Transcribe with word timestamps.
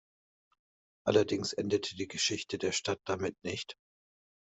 Allerdings 1.05 1.53
endete 1.53 1.95
die 1.95 2.07
Geschichte 2.07 2.57
der 2.57 2.71
Stadt 2.71 3.01
damit 3.05 3.35
nicht. 3.43 3.77